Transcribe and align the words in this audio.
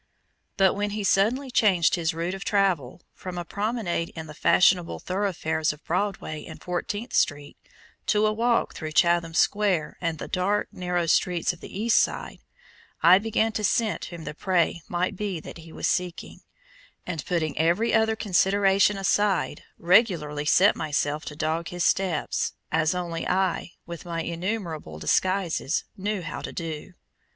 But 0.57 0.73
when 0.73 0.89
he 0.97 1.03
suddenly 1.03 1.51
changed 1.51 1.93
his 1.93 2.11
route 2.11 2.33
of 2.33 2.43
travel 2.43 3.03
from 3.13 3.37
a 3.37 3.45
promenade 3.45 4.09
in 4.15 4.25
the 4.25 4.33
fashionable 4.33 4.97
thoroughfares 4.97 5.71
of 5.71 5.83
Broadway 5.83 6.43
and 6.43 6.59
Fourteenth 6.59 7.13
Street 7.13 7.55
to 8.07 8.25
a 8.25 8.33
walk 8.33 8.73
through 8.73 8.93
Chatham 8.93 9.35
Square 9.35 9.99
and 10.01 10.17
the 10.17 10.27
dark, 10.27 10.69
narrow 10.71 11.05
streets 11.05 11.53
of 11.53 11.59
the 11.59 11.79
East 11.79 11.99
side, 11.99 12.39
I 13.03 13.19
began 13.19 13.51
to 13.51 13.63
scent 13.63 14.05
whom 14.05 14.23
the 14.23 14.33
prey 14.33 14.81
might 14.87 15.15
be 15.15 15.39
that 15.39 15.59
he 15.59 15.71
was 15.71 15.85
seeking, 15.87 16.39
and 17.05 17.23
putting 17.23 17.55
every 17.55 17.93
other 17.93 18.15
consideration 18.15 18.97
aside, 18.97 19.61
regularly 19.77 20.45
set 20.45 20.75
myself 20.75 21.25
to 21.25 21.35
dog 21.35 21.67
his 21.67 21.83
steps, 21.83 22.53
as 22.71 22.95
only 22.95 23.27
I, 23.27 23.73
with 23.85 24.05
my 24.05 24.23
innumerable 24.23 24.97
disguises, 24.97 25.83
knew 25.95 26.23
how 26.23 26.41
to 26.41 26.51
do. 26.51 26.93